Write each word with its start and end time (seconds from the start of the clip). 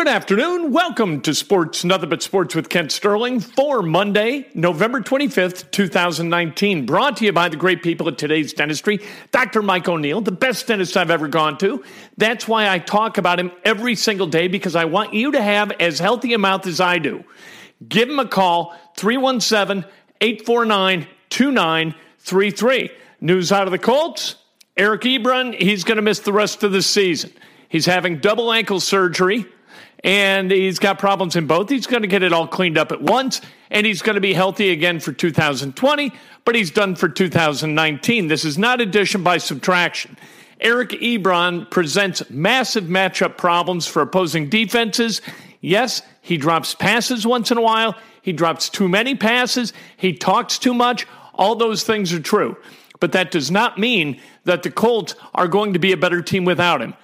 Good 0.00 0.08
afternoon. 0.08 0.72
Welcome 0.72 1.20
to 1.20 1.34
Sports 1.34 1.84
Nothing 1.84 2.08
But 2.08 2.22
Sports 2.22 2.54
with 2.54 2.70
Kent 2.70 2.90
Sterling 2.90 3.38
for 3.38 3.82
Monday, 3.82 4.48
November 4.54 5.02
25th, 5.02 5.70
2019. 5.72 6.86
Brought 6.86 7.18
to 7.18 7.26
you 7.26 7.34
by 7.34 7.50
the 7.50 7.58
great 7.58 7.82
people 7.82 8.08
at 8.08 8.16
today's 8.16 8.54
dentistry, 8.54 9.00
Dr. 9.30 9.60
Mike 9.60 9.86
O'Neill, 9.86 10.22
the 10.22 10.32
best 10.32 10.66
dentist 10.66 10.96
I've 10.96 11.10
ever 11.10 11.28
gone 11.28 11.58
to. 11.58 11.84
That's 12.16 12.48
why 12.48 12.70
I 12.70 12.78
talk 12.78 13.18
about 13.18 13.38
him 13.38 13.52
every 13.62 13.94
single 13.94 14.26
day 14.26 14.48
because 14.48 14.74
I 14.74 14.86
want 14.86 15.12
you 15.12 15.32
to 15.32 15.42
have 15.42 15.70
as 15.72 15.98
healthy 15.98 16.32
a 16.32 16.38
mouth 16.38 16.66
as 16.66 16.80
I 16.80 16.96
do. 16.98 17.22
Give 17.86 18.08
him 18.08 18.20
a 18.20 18.26
call, 18.26 18.74
317 18.96 19.84
849 20.22 21.08
2933. 21.28 22.90
News 23.20 23.52
out 23.52 23.66
of 23.66 23.70
the 23.70 23.78
Colts 23.78 24.36
Eric 24.78 25.02
Ebron, 25.02 25.60
he's 25.60 25.84
going 25.84 25.96
to 25.96 26.02
miss 26.02 26.20
the 26.20 26.32
rest 26.32 26.62
of 26.62 26.72
the 26.72 26.80
season. 26.80 27.34
He's 27.68 27.84
having 27.84 28.16
double 28.16 28.50
ankle 28.50 28.80
surgery 28.80 29.44
and 30.02 30.50
he's 30.50 30.78
got 30.78 30.98
problems 30.98 31.36
in 31.36 31.46
both. 31.46 31.68
He's 31.68 31.86
going 31.86 32.02
to 32.02 32.08
get 32.08 32.22
it 32.22 32.32
all 32.32 32.46
cleaned 32.46 32.78
up 32.78 32.92
at 32.92 33.02
once, 33.02 33.40
and 33.70 33.86
he's 33.86 34.02
going 34.02 34.14
to 34.14 34.20
be 34.20 34.32
healthy 34.32 34.70
again 34.70 35.00
for 35.00 35.12
2020, 35.12 36.12
but 36.44 36.54
he's 36.54 36.70
done 36.70 36.94
for 36.94 37.08
2019. 37.08 38.28
This 38.28 38.44
is 38.44 38.56
not 38.56 38.80
addition 38.80 39.22
by 39.22 39.38
subtraction. 39.38 40.16
Eric 40.60 40.90
Ebron 40.90 41.70
presents 41.70 42.28
massive 42.28 42.84
matchup 42.84 43.36
problems 43.36 43.86
for 43.86 44.02
opposing 44.02 44.48
defenses. 44.48 45.22
Yes, 45.60 46.02
he 46.20 46.36
drops 46.36 46.74
passes 46.74 47.26
once 47.26 47.50
in 47.50 47.58
a 47.58 47.62
while. 47.62 47.96
He 48.22 48.32
drops 48.32 48.68
too 48.68 48.88
many 48.88 49.14
passes. 49.14 49.72
He 49.96 50.12
talks 50.12 50.58
too 50.58 50.74
much. 50.74 51.06
All 51.34 51.54
those 51.54 51.82
things 51.82 52.12
are 52.12 52.20
true. 52.20 52.56
But 53.00 53.12
that 53.12 53.30
does 53.30 53.50
not 53.50 53.78
mean 53.78 54.20
that 54.44 54.62
the 54.62 54.70
Colts 54.70 55.14
are 55.34 55.48
going 55.48 55.72
to 55.72 55.78
be 55.78 55.92
a 55.92 55.96
better 55.96 56.20
team 56.20 56.44
without 56.44 56.82
him. 56.82 56.94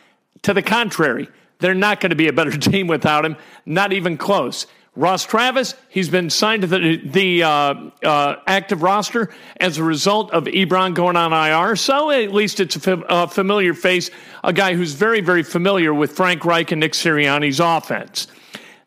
To 0.43 0.53
the 0.53 0.63
contrary, 0.63 1.29
they're 1.59 1.75
not 1.75 2.01
going 2.01 2.11
to 2.11 2.17
be 2.17 2.29
a 2.29 2.33
better 2.33 2.51
team 2.57 2.87
without 2.87 3.25
him, 3.25 3.37
not 3.65 3.93
even 3.93 4.17
close. 4.17 4.67
Ross 4.97 5.27
Travis, 5.27 5.75
he's 5.91 6.09
been 6.09 6.31
signed 6.31 6.63
to 6.63 6.69
the, 6.69 6.97
the 7.05 7.43
uh, 7.43 7.75
uh, 8.03 8.37
active 8.47 8.83
roster 8.83 9.29
as 9.61 9.77
a 9.77 9.85
result 9.85 10.33
of 10.33 10.45
Ebron 10.45 10.95
going 10.95 11.17
on 11.17 11.35
IR. 11.35 11.77
So 11.77 12.11
at 12.11 12.33
least 12.33 12.61
it's 12.61 12.77
a 12.77 12.81
fam- 12.81 13.05
uh, 13.07 13.27
familiar 13.27 13.75
face, 13.75 14.11
a 14.43 14.55
guy 14.55 14.75
who's 14.75 14.95
very, 14.95 15.21
very 15.21 15.43
familiar 15.43 15.93
with 15.93 16.13
Frank 16.13 16.47
Reich 16.47 16.73
and 16.73 16.81
Nick 16.81 16.93
Sirianni's 16.93 17.61
offense. 17.61 18.27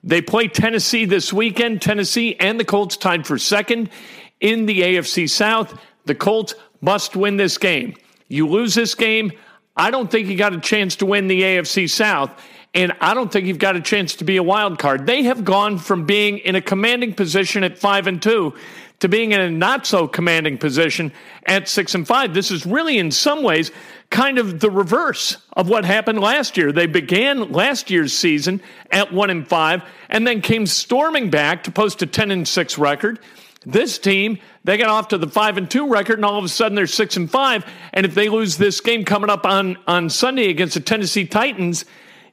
They 0.03 0.21
play 0.21 0.47
Tennessee 0.47 1.05
this 1.05 1.31
weekend. 1.31 1.81
Tennessee 1.81 2.35
and 2.39 2.59
the 2.59 2.65
Colts 2.65 2.97
tied 2.97 3.27
for 3.27 3.38
second 3.38 3.91
in 4.39 4.65
the 4.65 4.81
AFC 4.81 5.29
South. 5.29 5.79
The 6.05 6.15
Colts 6.15 6.55
must 6.81 7.15
win 7.15 7.38
this 7.38 7.59
game. 7.59 7.95
You 8.29 8.47
lose 8.47 8.73
this 8.73 8.95
game, 8.95 9.31
I 9.79 9.91
don't 9.91 10.12
think 10.12 10.28
you 10.28 10.35
got 10.35 10.53
a 10.53 10.59
chance 10.59 10.97
to 10.97 11.06
win 11.06 11.28
the 11.28 11.41
AFC 11.41 11.90
South 11.90 12.31
and 12.73 12.94
I 13.01 13.13
don't 13.13 13.31
think 13.31 13.47
you've 13.47 13.59
got 13.59 13.75
a 13.75 13.81
chance 13.81 14.16
to 14.16 14.23
be 14.23 14.38
a 14.38 14.44
wild 14.44 14.78
card. 14.78 15.07
They 15.07 15.23
have 15.23 15.44
gone 15.44 15.78
from 15.79 16.06
being 16.06 16.38
in 16.40 16.56
a 16.56 16.62
commanding 16.62 17.13
position 17.13 17.63
at 17.63 17.79
five 17.79 18.06
and 18.06 18.22
two 18.22 18.53
to 19.00 19.07
being 19.07 19.31
in 19.31 19.41
a 19.41 19.50
not 19.50 19.88
so 19.88 20.07
commanding 20.07 20.57
position 20.57 21.12
at 21.45 21.68
six 21.68 21.95
and 21.95 22.06
five. 22.06 22.34
This 22.34 22.51
is 22.51 22.66
really, 22.66 22.97
in 23.00 23.09
some 23.12 23.41
ways, 23.41 23.72
kind 24.09 24.38
of 24.38 24.59
the 24.59 24.69
reverse 24.69 25.38
of 25.53 25.69
what 25.69 25.85
happened 25.85 26.19
last 26.19 26.57
year. 26.57 26.72
They 26.72 26.85
began 26.85 27.51
last 27.51 27.89
year's 27.89 28.13
season 28.13 28.62
at 28.91 29.12
one 29.13 29.29
and 29.29 29.47
five, 29.47 29.81
and 30.09 30.28
then 30.28 30.41
came 30.41 30.68
storming 30.68 31.29
back 31.29 31.63
to 31.63 31.72
post 31.72 32.01
a 32.01 32.06
ten 32.06 32.29
and 32.29 32.47
six 32.47 32.78
record. 32.78 33.19
This 33.65 33.99
team, 33.99 34.39
they 34.63 34.77
got 34.77 34.89
off 34.89 35.09
to 35.09 35.17
the 35.17 35.27
five 35.27 35.57
and 35.57 35.69
two 35.69 35.89
record, 35.89 36.17
and 36.17 36.25
all 36.25 36.37
of 36.37 36.45
a 36.45 36.49
sudden 36.49 36.75
they're 36.75 36.87
six 36.87 37.17
and 37.17 37.29
five. 37.29 37.65
And 37.93 38.05
if 38.05 38.15
they 38.15 38.29
lose 38.29 38.57
this 38.57 38.79
game 38.79 39.03
coming 39.03 39.29
up 39.29 39.45
on 39.45 39.77
on 39.85 40.09
Sunday 40.09 40.49
against 40.49 40.75
the 40.75 40.79
Tennessee 40.79 41.25
Titans, 41.25 41.83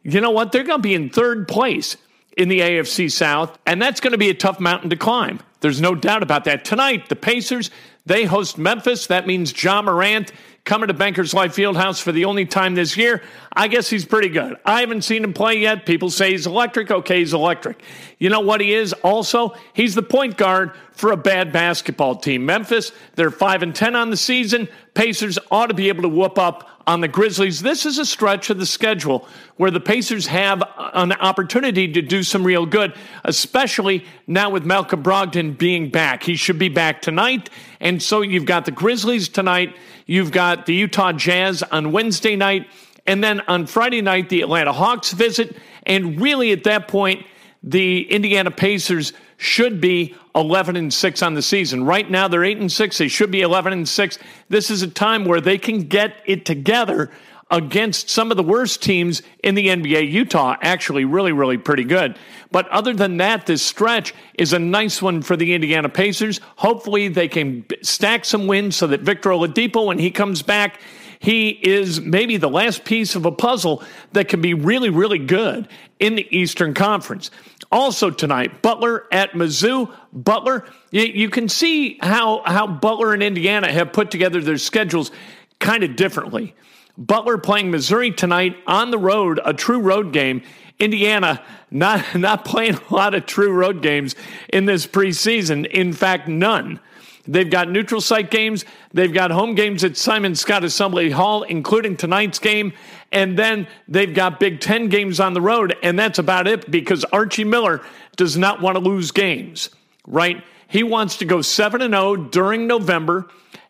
you 0.02 0.20
know 0.20 0.30
what? 0.30 0.52
They're 0.52 0.62
going 0.62 0.78
to 0.78 0.82
be 0.82 0.94
in 0.94 1.10
third 1.10 1.48
place 1.48 1.96
in 2.36 2.48
the 2.48 2.60
AFC 2.60 3.10
South, 3.10 3.58
and 3.66 3.82
that's 3.82 4.00
going 4.00 4.12
to 4.12 4.18
be 4.18 4.28
a 4.28 4.34
tough 4.34 4.60
mountain 4.60 4.90
to 4.90 4.96
climb. 4.96 5.40
There's 5.60 5.80
no 5.80 5.94
doubt 5.94 6.22
about 6.22 6.44
that. 6.44 6.64
Tonight, 6.64 7.08
the 7.08 7.16
Pacers, 7.16 7.70
they 8.04 8.24
host 8.24 8.56
Memphis. 8.58 9.08
That 9.08 9.26
means 9.26 9.62
Ja 9.62 9.82
Morant 9.82 10.30
coming 10.64 10.88
to 10.88 10.94
Bankers 10.94 11.32
Life 11.32 11.56
Fieldhouse 11.56 12.00
for 12.00 12.12
the 12.12 12.26
only 12.26 12.44
time 12.44 12.74
this 12.74 12.96
year. 12.96 13.22
I 13.56 13.68
guess 13.68 13.88
he's 13.88 14.04
pretty 14.04 14.28
good. 14.28 14.58
I 14.66 14.80
haven't 14.80 15.02
seen 15.02 15.24
him 15.24 15.32
play 15.32 15.54
yet. 15.54 15.86
People 15.86 16.10
say 16.10 16.32
he's 16.32 16.46
electric. 16.46 16.90
Okay, 16.90 17.20
he's 17.20 17.32
electric. 17.32 17.82
You 18.18 18.28
know 18.28 18.40
what 18.40 18.60
he 18.60 18.74
is 18.74 18.92
also? 18.92 19.54
He's 19.72 19.94
the 19.94 20.02
point 20.02 20.36
guard 20.36 20.72
for 20.92 21.10
a 21.10 21.16
bad 21.16 21.52
basketball 21.52 22.16
team. 22.16 22.44
Memphis, 22.44 22.92
they're 23.14 23.30
5 23.30 23.62
and 23.62 23.74
10 23.74 23.96
on 23.96 24.10
the 24.10 24.16
season. 24.16 24.68
Pacers 24.92 25.38
ought 25.50 25.68
to 25.68 25.74
be 25.74 25.88
able 25.88 26.02
to 26.02 26.08
whoop 26.08 26.38
up 26.38 26.68
on 26.86 27.00
the 27.00 27.08
Grizzlies. 27.08 27.62
This 27.62 27.84
is 27.84 27.98
a 27.98 28.04
stretch 28.04 28.50
of 28.50 28.58
the 28.58 28.66
schedule 28.66 29.26
where 29.56 29.70
the 29.70 29.80
Pacers 29.80 30.26
have 30.26 30.62
an 30.76 31.12
opportunity 31.12 31.90
to 31.92 32.02
do 32.02 32.22
some 32.22 32.44
real 32.44 32.66
good, 32.66 32.94
especially 33.24 34.04
now 34.26 34.50
with 34.50 34.64
Malcolm 34.64 35.02
Brogdon 35.02 35.56
being 35.56 35.90
back. 35.90 36.22
He 36.22 36.36
should 36.36 36.58
be 36.58 36.68
back 36.68 37.02
tonight. 37.02 37.50
And 37.80 38.02
so 38.02 38.20
you've 38.20 38.44
got 38.44 38.66
the 38.66 38.70
Grizzlies 38.70 39.28
tonight, 39.28 39.76
you've 40.04 40.30
got 40.30 40.66
the 40.66 40.74
Utah 40.74 41.12
Jazz 41.12 41.62
on 41.64 41.90
Wednesday 41.90 42.36
night, 42.36 42.66
and 43.06 43.22
then 43.22 43.40
on 43.48 43.66
Friday 43.66 44.02
night, 44.02 44.28
the 44.28 44.42
Atlanta 44.42 44.72
Hawks 44.72 45.12
visit. 45.12 45.56
And 45.84 46.20
really, 46.20 46.52
at 46.52 46.64
that 46.64 46.88
point, 46.88 47.26
the 47.62 48.10
Indiana 48.10 48.50
Pacers 48.50 49.12
should 49.38 49.80
be 49.80 50.14
11 50.34 50.76
and 50.76 50.92
6 50.92 51.22
on 51.22 51.34
the 51.34 51.42
season. 51.42 51.84
Right 51.84 52.10
now 52.10 52.28
they're 52.28 52.44
8 52.44 52.58
and 52.58 52.72
6. 52.72 52.98
They 52.98 53.08
should 53.08 53.30
be 53.30 53.42
11 53.42 53.72
and 53.72 53.88
6. 53.88 54.18
This 54.48 54.70
is 54.70 54.82
a 54.82 54.88
time 54.88 55.24
where 55.24 55.40
they 55.40 55.58
can 55.58 55.82
get 55.82 56.22
it 56.26 56.46
together 56.46 57.10
against 57.50 58.10
some 58.10 58.30
of 58.32 58.36
the 58.36 58.42
worst 58.42 58.82
teams 58.82 59.22
in 59.44 59.54
the 59.54 59.68
NBA. 59.68 60.10
Utah 60.10 60.56
actually 60.62 61.04
really 61.04 61.32
really 61.32 61.56
pretty 61.56 61.84
good. 61.84 62.18
But 62.50 62.68
other 62.68 62.92
than 62.92 63.18
that 63.18 63.46
this 63.46 63.62
stretch 63.62 64.14
is 64.34 64.52
a 64.52 64.58
nice 64.58 65.00
one 65.00 65.22
for 65.22 65.36
the 65.36 65.54
Indiana 65.54 65.88
Pacers. 65.88 66.40
Hopefully 66.56 67.08
they 67.08 67.28
can 67.28 67.64
stack 67.82 68.24
some 68.24 68.46
wins 68.46 68.74
so 68.76 68.88
that 68.88 69.02
Victor 69.02 69.30
Oladipo 69.30 69.86
when 69.86 69.98
he 69.98 70.10
comes 70.10 70.42
back 70.42 70.80
he 71.18 71.50
is 71.50 72.00
maybe 72.00 72.36
the 72.36 72.48
last 72.48 72.84
piece 72.84 73.14
of 73.14 73.26
a 73.26 73.32
puzzle 73.32 73.82
that 74.12 74.28
can 74.28 74.40
be 74.40 74.54
really, 74.54 74.90
really 74.90 75.18
good 75.18 75.68
in 75.98 76.14
the 76.14 76.36
Eastern 76.36 76.74
Conference. 76.74 77.30
Also 77.72 78.10
tonight, 78.10 78.62
Butler 78.62 79.04
at 79.10 79.32
Mizzou. 79.32 79.92
Butler, 80.12 80.64
you, 80.90 81.30
can 81.30 81.48
see 81.48 81.98
how, 82.00 82.42
how 82.44 82.66
Butler 82.66 83.12
and 83.12 83.22
Indiana 83.22 83.70
have 83.70 83.92
put 83.92 84.10
together 84.10 84.40
their 84.40 84.58
schedules 84.58 85.10
kind 85.58 85.82
of 85.82 85.96
differently. 85.96 86.54
Butler 86.98 87.38
playing 87.38 87.70
Missouri 87.70 88.10
tonight 88.10 88.56
on 88.66 88.90
the 88.90 88.98
road, 88.98 89.40
a 89.44 89.52
true 89.52 89.80
road 89.80 90.12
game. 90.12 90.42
Indiana 90.78 91.42
not 91.70 92.14
not 92.14 92.44
playing 92.44 92.78
a 92.90 92.94
lot 92.94 93.14
of 93.14 93.26
true 93.26 93.52
road 93.52 93.82
games 93.82 94.14
in 94.48 94.66
this 94.66 94.86
preseason. 94.86 95.66
In 95.66 95.92
fact, 95.92 96.28
none. 96.28 96.80
They've 97.28 97.48
got 97.48 97.70
neutral 97.70 98.00
site 98.00 98.30
games. 98.30 98.64
They've 98.92 99.12
got 99.12 99.30
home 99.30 99.54
games 99.54 99.84
at 99.84 99.96
Simon 99.96 100.32
Skjodt 100.32 100.64
Assembly 100.64 101.10
Hall, 101.10 101.42
including 101.42 101.96
tonight's 101.96 102.38
game. 102.38 102.72
And 103.12 103.38
then 103.38 103.66
they've 103.88 104.14
got 104.14 104.40
Big 104.40 104.60
Ten 104.60 104.88
games 104.88 105.20
on 105.20 105.34
the 105.34 105.40
road. 105.40 105.76
And 105.82 105.98
that's 105.98 106.18
about 106.18 106.46
it 106.46 106.70
because 106.70 107.04
Archie 107.06 107.44
Miller 107.44 107.82
does 108.16 108.36
not 108.36 108.60
want 108.60 108.76
to 108.76 108.80
lose 108.80 109.10
games, 109.10 109.70
right? 110.06 110.42
He 110.68 110.82
wants 110.82 111.16
to 111.18 111.24
go 111.24 111.42
7 111.42 111.80
and 111.82 111.94
0 111.94 112.16
during 112.16 112.66
November 112.66 113.28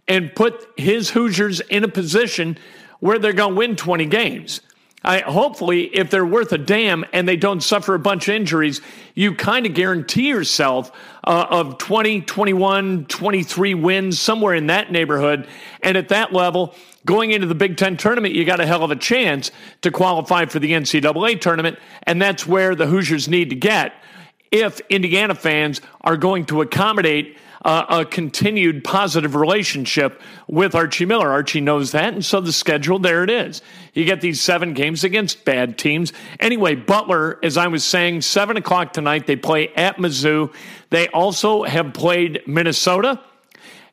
and 0.09 0.35
put 0.35 0.67
his 0.76 1.11
Hoosiers 1.11 1.61
in 1.61 1.85
a 1.85 1.88
position 1.88 2.59
where 3.00 3.19
they're 3.19 3.32
going 3.32 3.55
to 3.55 3.59
win 3.59 3.76
20 3.76 4.06
games. 4.06 4.61
I, 5.06 5.20
hopefully, 5.20 5.85
if 5.85 6.11
they're 6.11 6.26
worth 6.26 6.53
a 6.53 6.58
damn 6.58 7.05
and 7.12 7.29
they 7.29 7.37
don't 7.37 7.62
suffer 7.62 7.94
a 7.94 7.99
bunch 7.99 8.29
of 8.29 8.35
injuries, 8.35 8.81
you 9.14 9.37
kind 9.37 9.64
of 9.64 9.73
guarantee 9.73 10.29
yourself 10.29 10.91
uh, 11.23 11.47
of 11.49 11.79
20, 11.79 12.23
21, 12.23 13.06
23 13.06 13.75
wins, 13.75 14.19
somewhere 14.19 14.55
in 14.56 14.67
that 14.67 14.91
neighborhood. 14.91 15.47
And 15.81 15.97
at 15.97 16.08
that 16.08 16.32
level, 16.32 16.75
going 17.05 17.31
into 17.31 17.47
the 17.47 17.55
Big 17.55 17.76
Ten 17.76 17.97
tournament, 17.97 18.35
you 18.35 18.44
got 18.44 18.58
a 18.58 18.67
hell 18.67 18.82
of 18.82 18.91
a 18.91 18.97
chance 18.97 19.53
to 19.82 19.93
qualify 19.93 20.47
for 20.47 20.58
the 20.58 20.73
NCAA 20.73 21.41
tournament. 21.41 21.79
And 22.02 22.20
that's 22.20 22.44
where 22.44 22.75
the 22.75 22.87
Hoosiers 22.87 23.29
need 23.29 23.50
to 23.50 23.56
get 23.56 23.94
if 24.50 24.81
Indiana 24.88 25.37
fans 25.37 25.81
are 26.00 26.17
going 26.17 26.47
to 26.47 26.62
accommodate 26.62 27.38
uh, 27.67 27.85
a 27.89 28.05
continued 28.05 28.85
positive 28.85 29.35
relationship 29.35 30.23
with 30.47 30.77
Archie 30.77 31.05
Miller. 31.05 31.29
Archie 31.33 31.61
knows 31.61 31.91
that, 31.91 32.15
and 32.15 32.25
so 32.25 32.41
the 32.41 32.53
schedule, 32.53 33.01
there 33.01 33.25
it 33.25 33.31
is. 33.31 33.61
You 33.93 34.05
get 34.05 34.21
these 34.21 34.41
seven 34.41 34.73
games 34.73 35.03
against 35.03 35.45
bad 35.45 35.77
teams. 35.77 36.13
Anyway, 36.39 36.77
Butler, 36.77 37.41
as 37.43 37.57
I 37.57 37.67
was 37.67 37.83
saying, 37.83 38.21
7 38.21 38.57
o'clock 38.57 38.93
tonight, 38.93 39.27
they 39.27 39.35
play 39.35 39.69
at 39.75 39.97
Mizzou. 39.97 40.55
They 40.91 41.09
also 41.09 41.65
have 41.65 41.93
played 41.93 42.41
Minnesota. 42.47 43.21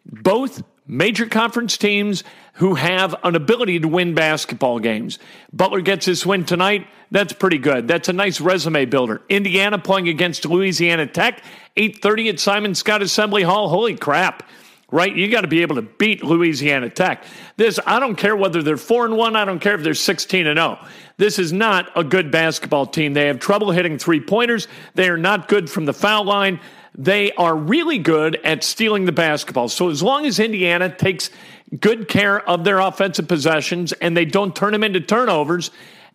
Both 0.05 0.61
major 0.85 1.25
conference 1.25 1.75
teams 1.75 2.23
who 2.53 2.75
have 2.75 3.15
an 3.23 3.35
ability 3.35 3.79
to 3.79 3.87
win 3.87 4.13
basketball 4.13 4.79
games. 4.79 5.17
Butler 5.51 5.81
gets 5.81 6.05
his 6.05 6.25
win 6.25 6.45
tonight. 6.45 6.87
That's 7.09 7.33
pretty 7.33 7.57
good. 7.57 7.87
That's 7.87 8.09
a 8.09 8.13
nice 8.13 8.39
resume 8.39 8.85
builder. 8.85 9.21
Indiana 9.27 9.79
playing 9.79 10.07
against 10.07 10.45
Louisiana 10.45 11.07
Tech, 11.07 11.43
8:30 11.75 12.29
at 12.29 12.39
Simon 12.39 12.71
Skjodt 12.73 13.01
Assembly 13.01 13.43
Hall. 13.43 13.69
Holy 13.69 13.95
crap. 13.95 14.43
Right? 14.91 15.15
You 15.15 15.27
got 15.31 15.41
to 15.41 15.47
be 15.47 15.63
able 15.63 15.77
to 15.77 15.81
beat 15.81 16.23
Louisiana 16.23 16.87
Tech. 16.87 17.23
This 17.57 17.79
I 17.83 17.99
don't 17.99 18.15
care 18.15 18.35
whether 18.35 18.61
they're 18.61 18.77
4 18.77 19.05
and 19.05 19.17
1, 19.17 19.35
I 19.35 19.43
don't 19.43 19.57
care 19.57 19.73
if 19.73 19.81
they're 19.81 19.95
16 19.95 20.45
and 20.45 20.59
0. 20.59 20.77
This 21.17 21.39
is 21.39 21.51
not 21.51 21.89
a 21.95 22.03
good 22.03 22.29
basketball 22.29 22.85
team. 22.85 23.13
They 23.13 23.25
have 23.25 23.39
trouble 23.39 23.71
hitting 23.71 23.97
three-pointers. 23.97 24.67
They 24.93 25.09
are 25.09 25.17
not 25.17 25.47
good 25.47 25.71
from 25.71 25.85
the 25.85 25.93
foul 25.93 26.25
line 26.25 26.59
they 26.95 27.31
are 27.33 27.55
really 27.55 27.97
good 27.97 28.35
at 28.43 28.63
stealing 28.63 29.05
the 29.05 29.11
basketball. 29.11 29.69
So 29.69 29.89
as 29.89 30.03
long 30.03 30.25
as 30.25 30.39
Indiana 30.39 30.93
takes 30.95 31.29
good 31.79 32.07
care 32.07 32.47
of 32.47 32.63
their 32.63 32.79
offensive 32.79 33.27
possessions 33.27 33.93
and 33.93 34.15
they 34.15 34.25
don't 34.25 34.55
turn 34.55 34.73
them 34.73 34.83
into 34.83 34.99
turnovers, 34.99 35.71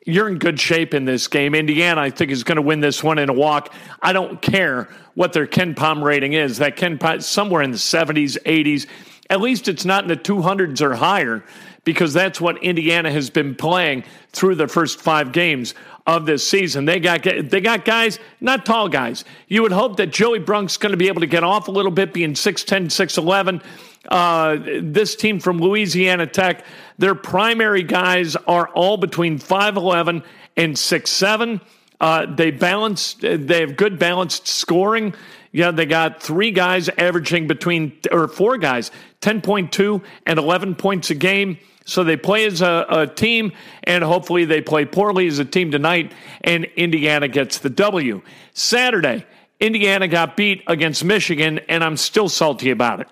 you're 0.06 0.28
in 0.28 0.38
good 0.38 0.60
shape 0.60 0.94
in 0.94 1.04
this 1.04 1.26
game. 1.26 1.54
Indiana, 1.54 2.00
I 2.00 2.10
think, 2.10 2.30
is 2.30 2.44
going 2.44 2.56
to 2.56 2.62
win 2.62 2.80
this 2.80 3.02
one 3.02 3.18
in 3.18 3.28
a 3.28 3.32
walk. 3.32 3.74
I 4.00 4.12
don't 4.12 4.40
care 4.40 4.88
what 5.14 5.32
their 5.32 5.46
KenPom 5.46 6.02
rating 6.02 6.32
is. 6.32 6.58
That 6.58 6.76
Ken 6.76 6.98
KenPom 6.98 7.22
somewhere 7.22 7.62
in 7.62 7.72
the 7.72 7.76
70s, 7.76 8.38
80s. 8.44 8.86
At 9.28 9.40
least 9.40 9.68
it's 9.68 9.84
not 9.84 10.04
in 10.04 10.08
the 10.08 10.16
200s 10.16 10.80
or 10.80 10.94
higher 10.94 11.44
because 11.84 12.12
that's 12.12 12.40
what 12.40 12.62
Indiana 12.62 13.10
has 13.10 13.28
been 13.28 13.54
playing 13.54 14.04
through 14.32 14.54
the 14.54 14.68
first 14.68 15.00
five 15.00 15.32
games 15.32 15.74
of 16.08 16.24
this 16.24 16.48
season. 16.48 16.86
They 16.86 17.00
got 17.00 17.22
they 17.22 17.60
got 17.60 17.84
guys, 17.84 18.18
not 18.40 18.64
tall 18.64 18.88
guys. 18.88 19.26
You 19.46 19.60
would 19.62 19.72
hope 19.72 19.98
that 19.98 20.06
Joey 20.06 20.40
Brunk's 20.40 20.78
going 20.78 20.92
to 20.92 20.96
be 20.96 21.08
able 21.08 21.20
to 21.20 21.26
get 21.26 21.44
off 21.44 21.68
a 21.68 21.70
little 21.70 21.90
bit, 21.92 22.14
being 22.14 22.32
6'10, 22.32 22.86
6'11. 22.86 23.62
Uh, 24.08 24.80
this 24.82 25.14
team 25.14 25.38
from 25.38 25.58
Louisiana 25.58 26.26
Tech, 26.26 26.64
their 26.96 27.14
primary 27.14 27.82
guys 27.82 28.36
are 28.36 28.68
all 28.68 28.96
between 28.96 29.38
5'11 29.38 30.24
and 30.56 30.74
6'7. 30.74 31.60
Uh, 32.00 32.26
they 32.34 32.52
balance. 32.52 33.14
They 33.20 33.60
have 33.60 33.76
good 33.76 33.98
balanced 33.98 34.48
scoring. 34.48 35.14
Yeah, 35.52 35.72
they 35.72 35.84
got 35.84 36.22
three 36.22 36.52
guys 36.52 36.88
averaging 36.88 37.48
between 37.48 37.98
or 38.10 38.28
four 38.28 38.56
guys, 38.56 38.90
ten 39.20 39.40
point 39.40 39.72
two 39.72 40.02
and 40.24 40.38
eleven 40.38 40.74
points 40.74 41.10
a 41.10 41.14
game. 41.14 41.58
So 41.88 42.04
they 42.04 42.18
play 42.18 42.44
as 42.44 42.60
a, 42.60 42.84
a, 42.86 43.06
team, 43.06 43.52
and 43.82 44.04
hopefully 44.04 44.44
they 44.44 44.60
play 44.60 44.84
poorly 44.84 45.26
as 45.26 45.38
a 45.38 45.44
team 45.46 45.70
tonight, 45.70 46.12
and 46.42 46.66
Indiana 46.76 47.28
gets 47.28 47.60
the 47.60 47.70
W. 47.70 48.20
Saturday, 48.52 49.24
Indiana 49.58 50.06
got 50.06 50.36
beat 50.36 50.62
against 50.66 51.02
Michigan, 51.02 51.60
and 51.66 51.82
I'm 51.82 51.96
still 51.96 52.28
salty 52.28 52.70
about 52.70 53.00
it. 53.00 53.08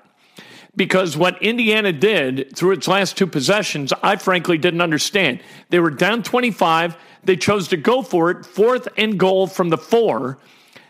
Because 0.76 1.16
what 1.16 1.42
Indiana 1.42 1.90
did 1.90 2.54
through 2.54 2.72
its 2.72 2.86
last 2.86 3.16
two 3.16 3.26
possessions, 3.26 3.94
I 4.02 4.16
frankly 4.16 4.58
didn't 4.58 4.82
understand. 4.82 5.40
They 5.70 5.80
were 5.80 5.88
down 5.88 6.22
25. 6.22 6.98
They 7.24 7.36
chose 7.36 7.68
to 7.68 7.78
go 7.78 8.02
for 8.02 8.30
it, 8.30 8.44
fourth 8.44 8.88
and 8.98 9.18
goal 9.18 9.46
from 9.46 9.70
the 9.70 9.78
four. 9.78 10.36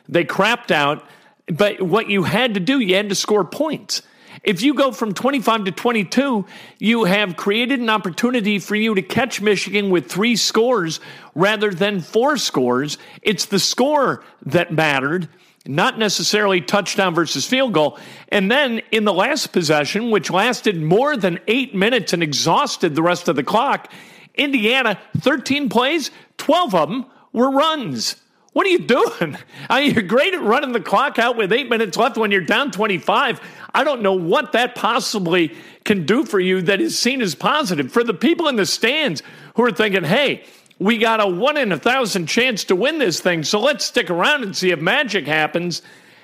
They 0.08 0.24
crapped 0.24 0.72
out. 0.72 1.04
But 1.46 1.80
what 1.80 2.10
you 2.10 2.24
had 2.24 2.54
to 2.54 2.60
do, 2.60 2.80
you 2.80 2.96
had 2.96 3.10
to 3.10 3.14
score 3.14 3.44
points. 3.44 4.02
If 4.42 4.62
you 4.62 4.74
go 4.74 4.92
from 4.92 5.14
25 5.14 5.64
to 5.64 5.72
22, 5.72 6.46
you 6.78 7.04
have 7.04 7.36
created 7.36 7.80
an 7.80 7.90
opportunity 7.90 8.58
for 8.58 8.74
you 8.74 8.94
to 8.94 9.02
catch 9.02 9.40
Michigan 9.40 9.90
with 9.90 10.10
three 10.10 10.36
scores 10.36 11.00
rather 11.34 11.70
than 11.72 12.00
four 12.00 12.36
scores. 12.36 12.98
It's 13.22 13.46
the 13.46 13.58
score 13.58 14.22
that 14.46 14.72
mattered, 14.72 15.28
not 15.66 15.98
necessarily 15.98 16.60
touchdown 16.60 17.14
versus 17.14 17.46
field 17.46 17.72
goal. 17.72 17.98
And 18.28 18.50
then 18.50 18.82
in 18.90 19.04
the 19.04 19.14
last 19.14 19.52
possession, 19.52 20.10
which 20.10 20.30
lasted 20.30 20.80
more 20.80 21.16
than 21.16 21.40
eight 21.46 21.74
minutes 21.74 22.12
and 22.12 22.22
exhausted 22.22 22.94
the 22.94 23.02
rest 23.02 23.28
of 23.28 23.36
the 23.36 23.44
clock, 23.44 23.90
Indiana, 24.34 24.98
13 25.18 25.68
plays, 25.68 26.10
12 26.36 26.74
of 26.74 26.88
them 26.90 27.06
were 27.32 27.50
runs. 27.50 28.16
What 28.56 28.64
are 28.64 28.70
you 28.70 28.78
doing? 28.78 29.36
I 29.68 29.82
mean, 29.82 29.92
you're 29.92 30.02
great 30.02 30.32
at 30.32 30.40
running 30.40 30.72
the 30.72 30.80
clock 30.80 31.18
out 31.18 31.36
with 31.36 31.52
eight 31.52 31.68
minutes 31.68 31.98
left 31.98 32.16
when 32.16 32.30
you're 32.30 32.40
down 32.40 32.70
25. 32.70 33.38
I 33.74 33.84
don't 33.84 34.00
know 34.00 34.14
what 34.14 34.52
that 34.52 34.74
possibly 34.74 35.54
can 35.84 36.06
do 36.06 36.24
for 36.24 36.40
you 36.40 36.62
that 36.62 36.80
is 36.80 36.98
seen 36.98 37.20
as 37.20 37.34
positive. 37.34 37.92
For 37.92 38.02
the 38.02 38.14
people 38.14 38.48
in 38.48 38.56
the 38.56 38.64
stands 38.64 39.22
who 39.56 39.64
are 39.64 39.70
thinking, 39.70 40.04
hey, 40.04 40.46
we 40.78 40.96
got 40.96 41.20
a 41.20 41.26
one 41.26 41.58
in 41.58 41.70
a 41.70 41.78
thousand 41.78 42.28
chance 42.28 42.64
to 42.64 42.74
win 42.74 42.98
this 42.98 43.20
thing, 43.20 43.44
so 43.44 43.60
let's 43.60 43.84
stick 43.84 44.08
around 44.08 44.42
and 44.42 44.56
see 44.56 44.70
if 44.70 44.80
magic 44.80 45.26
happens. 45.26 45.82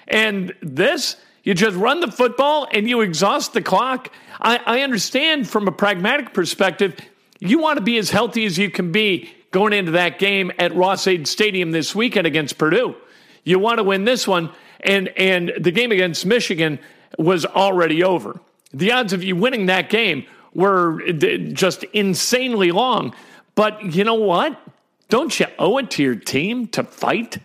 And 0.08 0.54
this, 0.62 1.16
you 1.42 1.52
just 1.52 1.76
run 1.76 2.00
the 2.00 2.10
football 2.10 2.66
and 2.72 2.88
you 2.88 3.02
exhaust 3.02 3.52
the 3.52 3.60
clock. 3.60 4.10
I, 4.40 4.58
I 4.64 4.80
understand 4.80 5.50
from 5.50 5.68
a 5.68 5.72
pragmatic 5.72 6.32
perspective, 6.32 6.98
you 7.40 7.58
want 7.58 7.76
to 7.76 7.84
be 7.84 7.98
as 7.98 8.08
healthy 8.08 8.46
as 8.46 8.56
you 8.56 8.70
can 8.70 8.90
be 8.90 9.34
going 9.52 9.72
into 9.72 9.92
that 9.92 10.18
game 10.18 10.50
at 10.58 10.74
Ross-Ade 10.74 11.28
Stadium 11.28 11.70
this 11.70 11.94
weekend 11.94 12.26
against 12.26 12.58
Purdue. 12.58 12.96
You 13.44 13.58
want 13.58 13.78
to 13.78 13.84
win 13.84 14.04
this 14.04 14.26
one, 14.26 14.50
and 14.80 15.08
and 15.10 15.52
the 15.60 15.70
game 15.70 15.92
against 15.92 16.26
Michigan 16.26 16.78
was 17.18 17.46
already 17.46 18.02
over. 18.02 18.40
The 18.72 18.92
odds 18.92 19.12
of 19.12 19.22
you 19.22 19.36
winning 19.36 19.66
that 19.66 19.90
game 19.90 20.26
were 20.54 21.00
just 21.12 21.84
insanely 21.84 22.72
long. 22.72 23.14
But 23.54 23.94
you 23.94 24.04
know 24.04 24.14
what? 24.14 24.58
Don't 25.08 25.38
you 25.38 25.46
owe 25.58 25.78
it 25.78 25.90
to 25.92 26.02
your 26.02 26.16
team 26.16 26.66
to 26.68 26.84
fight? 26.84 27.38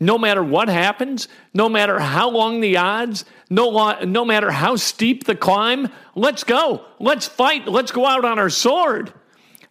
No 0.00 0.18
matter 0.18 0.42
what 0.42 0.68
happens, 0.68 1.28
no 1.52 1.68
matter 1.68 1.98
how 1.98 2.30
long 2.30 2.60
the 2.60 2.78
odds, 2.78 3.24
no, 3.50 4.00
no 4.02 4.24
matter 4.24 4.50
how 4.50 4.76
steep 4.76 5.24
the 5.24 5.36
climb, 5.36 5.88
let's 6.14 6.44
go. 6.44 6.84
Let's 6.98 7.26
fight. 7.26 7.68
Let's 7.68 7.92
go 7.92 8.06
out 8.06 8.24
on 8.24 8.38
our 8.38 8.50
sword. 8.50 9.12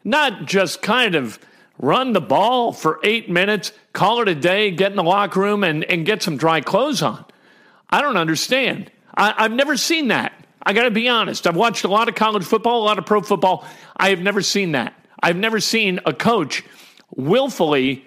Not 0.04 0.46
just 0.46 0.82
kind 0.82 1.16
of 1.16 1.40
run 1.80 2.14
the 2.14 2.22
ball 2.22 2.72
for 2.72 3.00
eight 3.04 3.30
minutes, 3.30 3.72
call 3.94 4.22
it 4.22 4.28
a 4.28 4.36
day, 4.36 4.72
get 4.72 4.92
in 4.92 4.98
the 4.98 5.04
locker 5.04 5.40
room, 5.40 5.64
and, 5.64 5.84
and 5.86 6.06
get 6.06 6.22
some 6.24 6.38
dry 6.38 6.62
clothes 6.62 7.02
on. 7.02 7.26
I 7.90 8.02
don't 8.02 8.18
understand. 8.18 8.92
I, 9.16 9.34
I've 9.38 9.52
never 9.52 9.78
seen 9.78 10.08
that. 10.10 10.34
I 10.62 10.74
got 10.74 10.84
to 10.84 10.92
be 10.92 11.10
honest. 11.10 11.46
I've 11.46 11.56
watched 11.56 11.84
a 11.84 11.90
lot 11.90 12.08
of 12.08 12.16
college 12.16 12.44
football, 12.44 12.82
a 12.82 12.86
lot 12.86 12.98
of 12.98 13.06
pro 13.06 13.22
football. 13.22 13.66
I 13.98 14.10
have 14.10 14.22
never 14.22 14.42
seen 14.42 14.72
that. 14.74 14.94
I've 15.22 15.36
never 15.36 15.60
seen 15.60 16.00
a 16.06 16.14
coach 16.14 16.64
willfully 17.16 18.06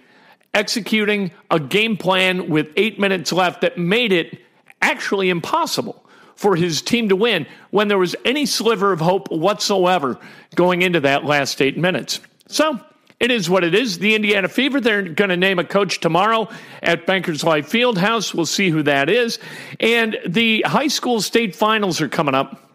executing 0.54 1.30
a 1.50 1.60
game 1.60 1.96
plan 1.96 2.48
with 2.48 2.72
eight 2.76 2.98
minutes 2.98 3.32
left 3.32 3.60
that 3.60 3.76
made 3.76 4.10
it 4.12 4.38
actually 4.80 5.28
impossible 5.28 6.02
for 6.34 6.56
his 6.56 6.82
team 6.82 7.08
to 7.08 7.16
win 7.16 7.46
when 7.70 7.88
there 7.88 7.98
was 7.98 8.16
any 8.24 8.46
sliver 8.46 8.92
of 8.92 9.00
hope 9.00 9.30
whatsoever 9.30 10.18
going 10.54 10.82
into 10.82 11.00
that 11.00 11.24
last 11.24 11.60
eight 11.60 11.76
minutes. 11.76 12.20
So 12.48 12.80
it 13.18 13.30
is 13.30 13.48
what 13.48 13.64
it 13.64 13.74
is. 13.74 13.98
The 13.98 14.14
Indiana 14.14 14.48
Fever, 14.48 14.80
they're 14.80 15.02
going 15.02 15.30
to 15.30 15.36
name 15.36 15.58
a 15.58 15.64
coach 15.64 16.00
tomorrow 16.00 16.48
at 16.82 17.06
Bankers 17.06 17.42
Life 17.42 17.70
Fieldhouse. 17.70 18.34
We'll 18.34 18.44
see 18.46 18.68
who 18.68 18.82
that 18.82 19.08
is. 19.08 19.38
And 19.80 20.18
the 20.26 20.62
high 20.66 20.88
school 20.88 21.22
state 21.22 21.56
finals 21.56 22.00
are 22.00 22.08
coming 22.08 22.34
up. 22.34 22.70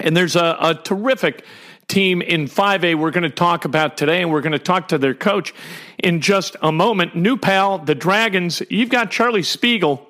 And 0.00 0.16
there's 0.16 0.36
a, 0.36 0.56
a 0.60 0.74
terrific 0.74 1.44
team 1.86 2.22
in 2.22 2.46
5A 2.46 2.96
we're 2.96 3.10
going 3.10 3.22
to 3.22 3.30
talk 3.30 3.64
about 3.64 3.96
today, 3.96 4.22
and 4.22 4.30
we're 4.30 4.42
going 4.42 4.52
to 4.52 4.58
talk 4.58 4.88
to 4.88 4.98
their 4.98 5.14
coach 5.14 5.54
in 5.98 6.20
just 6.20 6.56
a 6.60 6.70
moment. 6.70 7.16
New 7.16 7.36
pal, 7.36 7.78
the 7.78 7.94
Dragons, 7.94 8.62
you've 8.68 8.90
got 8.90 9.10
Charlie 9.10 9.42
Spiegel, 9.42 10.06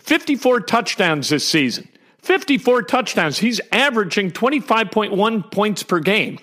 54 0.00 0.60
touchdowns 0.60 1.28
this 1.28 1.46
season. 1.46 1.88
54 2.22 2.82
touchdowns. 2.82 3.38
He's 3.38 3.60
averaging 3.72 4.32
25.1 4.32 5.50
points 5.50 5.82
per 5.82 6.00
game. 6.00 6.38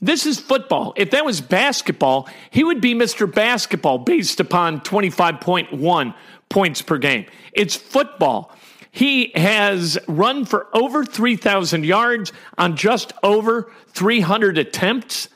This 0.00 0.26
is 0.26 0.38
football. 0.38 0.92
If 0.96 1.10
that 1.10 1.24
was 1.24 1.40
basketball, 1.40 2.28
he 2.50 2.62
would 2.62 2.80
be 2.80 2.94
Mr. 2.94 3.32
Basketball 3.32 3.98
based 3.98 4.38
upon 4.38 4.80
25.1 4.80 6.14
points 6.48 6.82
per 6.82 6.98
game. 6.98 7.26
It's 7.52 7.74
football. 7.74 8.52
He 8.92 9.32
has 9.34 9.98
run 10.06 10.44
for 10.44 10.68
over 10.72 11.04
3,000 11.04 11.84
yards 11.84 12.32
on 12.56 12.76
just 12.76 13.12
over 13.22 13.72
300 13.88 14.56
attempts. 14.56 15.28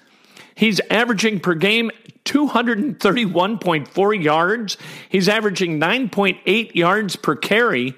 He's 0.54 0.80
averaging 0.90 1.40
per 1.40 1.54
game 1.54 1.90
231.4 2.24 4.22
yards. 4.22 4.76
He's 5.08 5.28
averaging 5.28 5.80
9.8 5.80 6.74
yards 6.74 7.16
per 7.16 7.34
carry. 7.34 7.94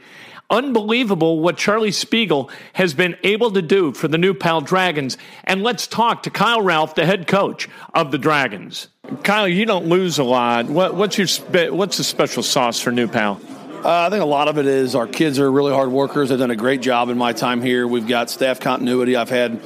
Unbelievable 0.50 1.40
what 1.40 1.56
Charlie 1.56 1.90
Spiegel 1.90 2.50
has 2.74 2.94
been 2.94 3.16
able 3.22 3.50
to 3.52 3.62
do 3.62 3.92
for 3.92 4.08
the 4.08 4.18
New 4.18 4.34
Pal 4.34 4.60
Dragons. 4.60 5.16
And 5.44 5.62
let's 5.62 5.86
talk 5.86 6.24
to 6.24 6.30
Kyle 6.30 6.60
Ralph, 6.60 6.94
the 6.94 7.06
head 7.06 7.26
coach 7.26 7.68
of 7.94 8.10
the 8.10 8.18
Dragons. 8.18 8.88
Kyle, 9.22 9.48
you 9.48 9.66
don't 9.66 9.86
lose 9.86 10.18
a 10.18 10.24
lot. 10.24 10.66
What, 10.66 10.94
what's 10.94 11.18
your 11.18 11.26
spe- 11.26 11.70
what's 11.70 11.96
the 11.96 12.04
special 12.04 12.42
sauce 12.42 12.80
for 12.80 12.90
New 12.90 13.08
Pal? 13.08 13.40
Uh, 13.84 14.06
I 14.06 14.10
think 14.10 14.22
a 14.22 14.26
lot 14.26 14.48
of 14.48 14.56
it 14.56 14.66
is 14.66 14.94
our 14.94 15.06
kids 15.06 15.38
are 15.38 15.50
really 15.50 15.72
hard 15.72 15.90
workers. 15.90 16.30
They've 16.30 16.38
done 16.38 16.50
a 16.50 16.56
great 16.56 16.80
job 16.80 17.10
in 17.10 17.18
my 17.18 17.34
time 17.34 17.60
here. 17.60 17.86
We've 17.86 18.08
got 18.08 18.30
staff 18.30 18.60
continuity. 18.60 19.14
I've 19.14 19.28
had 19.28 19.60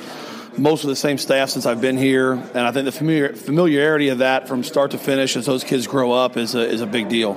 most 0.58 0.82
of 0.82 0.90
the 0.90 0.96
same 0.96 1.18
staff 1.18 1.50
since 1.50 1.66
I've 1.66 1.80
been 1.80 1.96
here, 1.96 2.32
and 2.32 2.58
I 2.58 2.72
think 2.72 2.84
the 2.84 2.92
familiar, 2.92 3.32
familiarity 3.34 4.08
of 4.08 4.18
that 4.18 4.48
from 4.48 4.64
start 4.64 4.90
to 4.90 4.98
finish 4.98 5.36
as 5.36 5.46
those 5.46 5.62
kids 5.62 5.86
grow 5.86 6.10
up 6.10 6.36
is 6.36 6.56
a, 6.56 6.68
is 6.68 6.80
a 6.80 6.86
big 6.86 7.08
deal. 7.08 7.34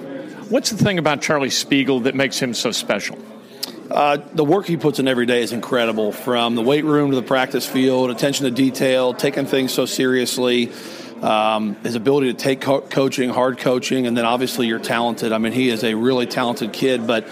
What's 0.49 0.71
the 0.71 0.83
thing 0.83 0.97
about 0.97 1.21
Charlie 1.21 1.51
Spiegel 1.51 2.01
that 2.01 2.15
makes 2.15 2.39
him 2.39 2.55
so 2.55 2.71
special? 2.71 3.17
Uh, 3.91 4.17
the 4.33 4.43
work 4.43 4.65
he 4.65 4.77
puts 4.77 4.99
in 4.99 5.07
every 5.09 5.25
day 5.25 5.41
is 5.41 5.51
incredible. 5.51 6.13
From 6.13 6.55
the 6.55 6.61
weight 6.61 6.85
room 6.85 7.09
to 7.11 7.15
the 7.17 7.21
practice 7.21 7.67
field, 7.67 8.09
attention 8.09 8.45
to 8.45 8.51
detail, 8.51 9.13
taking 9.13 9.45
things 9.45 9.73
so 9.73 9.85
seriously. 9.85 10.71
Um, 11.21 11.75
his 11.83 11.95
ability 11.95 12.31
to 12.31 12.37
take 12.39 12.61
co- 12.61 12.81
coaching, 12.81 13.29
hard 13.29 13.57
coaching, 13.57 14.07
and 14.07 14.17
then 14.17 14.23
obviously 14.23 14.67
you're 14.67 14.79
talented. 14.79 15.33
I 15.33 15.39
mean, 15.39 15.51
he 15.51 15.69
is 15.69 15.83
a 15.83 15.93
really 15.93 16.25
talented 16.25 16.71
kid, 16.71 17.05
but 17.05 17.27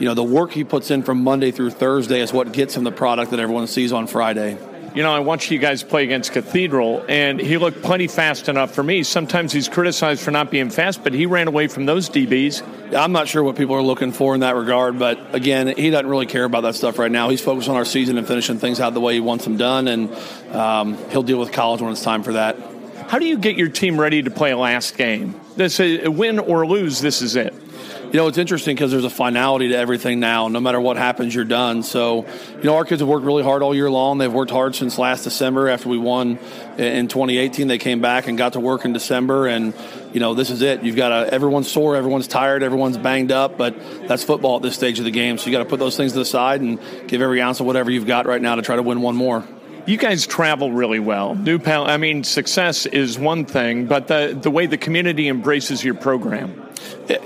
you 0.00 0.06
know 0.06 0.14
the 0.14 0.24
work 0.24 0.52
he 0.52 0.64
puts 0.64 0.90
in 0.90 1.02
from 1.02 1.22
Monday 1.22 1.50
through 1.50 1.70
Thursday 1.70 2.20
is 2.20 2.32
what 2.32 2.52
gets 2.52 2.74
him 2.74 2.84
the 2.84 2.90
product 2.90 3.30
that 3.32 3.38
everyone 3.38 3.66
sees 3.66 3.92
on 3.92 4.06
Friday. 4.06 4.56
You 4.94 5.02
know, 5.02 5.12
I 5.12 5.20
watched 5.20 5.50
you 5.50 5.58
guys 5.58 5.82
play 5.82 6.04
against 6.04 6.32
Cathedral, 6.32 7.04
and 7.08 7.38
he 7.38 7.58
looked 7.58 7.82
plenty 7.82 8.08
fast 8.08 8.48
enough 8.48 8.74
for 8.74 8.82
me. 8.82 9.02
Sometimes 9.02 9.52
he's 9.52 9.68
criticized 9.68 10.22
for 10.22 10.30
not 10.30 10.50
being 10.50 10.70
fast, 10.70 11.04
but 11.04 11.12
he 11.12 11.26
ran 11.26 11.46
away 11.46 11.68
from 11.68 11.86
those 11.86 12.08
DBs. 12.08 12.94
I'm 12.96 13.12
not 13.12 13.28
sure 13.28 13.42
what 13.44 13.56
people 13.56 13.74
are 13.74 13.82
looking 13.82 14.12
for 14.12 14.34
in 14.34 14.40
that 14.40 14.56
regard, 14.56 14.98
but 14.98 15.34
again, 15.34 15.68
he 15.76 15.90
doesn't 15.90 16.08
really 16.08 16.26
care 16.26 16.44
about 16.44 16.62
that 16.62 16.74
stuff 16.74 16.98
right 16.98 17.12
now. 17.12 17.28
He's 17.28 17.40
focused 17.42 17.68
on 17.68 17.76
our 17.76 17.84
season 17.84 18.18
and 18.18 18.26
finishing 18.26 18.58
things 18.58 18.80
out 18.80 18.94
the 18.94 19.00
way 19.00 19.14
he 19.14 19.20
wants 19.20 19.44
them 19.44 19.56
done, 19.56 19.88
and 19.88 20.14
um, 20.54 20.96
he'll 21.10 21.22
deal 21.22 21.38
with 21.38 21.52
college 21.52 21.82
when 21.82 21.92
it's 21.92 22.02
time 22.02 22.22
for 22.22 22.32
that. 22.32 22.56
How 23.08 23.18
do 23.18 23.26
you 23.26 23.38
get 23.38 23.56
your 23.56 23.68
team 23.68 24.00
ready 24.00 24.22
to 24.22 24.30
play 24.30 24.50
a 24.50 24.58
last 24.58 24.96
game? 24.96 25.40
This 25.56 25.80
is, 25.80 26.08
win 26.08 26.38
or 26.38 26.66
lose, 26.66 27.00
this 27.00 27.22
is 27.22 27.36
it. 27.36 27.54
You 28.08 28.14
know, 28.14 28.26
it's 28.26 28.38
interesting 28.38 28.74
because 28.74 28.90
there's 28.90 29.04
a 29.04 29.10
finality 29.10 29.68
to 29.68 29.76
everything 29.76 30.18
now. 30.18 30.48
No 30.48 30.60
matter 30.60 30.80
what 30.80 30.96
happens, 30.96 31.34
you're 31.34 31.44
done. 31.44 31.82
So, 31.82 32.24
you 32.56 32.62
know, 32.62 32.76
our 32.76 32.86
kids 32.86 33.02
have 33.02 33.08
worked 33.08 33.26
really 33.26 33.42
hard 33.42 33.62
all 33.62 33.74
year 33.74 33.90
long. 33.90 34.16
They've 34.16 34.32
worked 34.32 34.50
hard 34.50 34.74
since 34.74 34.96
last 34.96 35.24
December 35.24 35.68
after 35.68 35.90
we 35.90 35.98
won 35.98 36.38
in 36.78 37.08
2018. 37.08 37.68
They 37.68 37.76
came 37.76 38.00
back 38.00 38.26
and 38.26 38.38
got 38.38 38.54
to 38.54 38.60
work 38.60 38.86
in 38.86 38.94
December, 38.94 39.46
and 39.46 39.74
you 40.14 40.20
know, 40.20 40.32
this 40.32 40.48
is 40.48 40.62
it. 40.62 40.82
You've 40.82 40.96
got 40.96 41.10
to, 41.10 41.34
everyone's 41.34 41.70
sore, 41.70 41.96
everyone's 41.96 42.28
tired, 42.28 42.62
everyone's 42.62 42.96
banged 42.96 43.30
up, 43.30 43.58
but 43.58 43.76
that's 44.08 44.24
football 44.24 44.56
at 44.56 44.62
this 44.62 44.74
stage 44.74 44.98
of 44.98 45.04
the 45.04 45.10
game. 45.10 45.36
So 45.36 45.44
you 45.44 45.52
got 45.52 45.62
to 45.62 45.68
put 45.68 45.78
those 45.78 45.98
things 45.98 46.12
to 46.12 46.18
the 46.18 46.24
side 46.24 46.62
and 46.62 46.80
give 47.08 47.20
every 47.20 47.42
ounce 47.42 47.60
of 47.60 47.66
whatever 47.66 47.90
you've 47.90 48.06
got 48.06 48.24
right 48.24 48.40
now 48.40 48.54
to 48.54 48.62
try 48.62 48.76
to 48.76 48.82
win 48.82 49.02
one 49.02 49.16
more 49.16 49.44
you 49.88 49.96
guys 49.96 50.26
travel 50.26 50.70
really 50.70 51.00
well. 51.00 51.34
New 51.34 51.58
Pal, 51.58 51.88
I 51.88 51.96
mean, 51.96 52.22
success 52.22 52.84
is 52.84 53.18
one 53.18 53.46
thing, 53.46 53.86
but 53.86 54.06
the 54.06 54.38
the 54.38 54.50
way 54.50 54.66
the 54.66 54.76
community 54.76 55.28
embraces 55.28 55.82
your 55.82 55.94
program. 55.94 56.67